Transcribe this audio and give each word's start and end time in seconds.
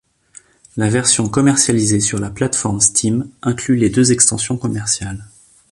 La 0.77 0.89
version 0.89 1.29
commercialisée 1.29 1.99
sur 1.99 2.17
la 2.17 2.31
plateforme 2.31 2.81
Steam 2.81 3.29
inclut 3.43 3.75
les 3.75 3.91
deux 3.91 4.11
extensions 4.11 4.57
commerciales. 4.57 5.25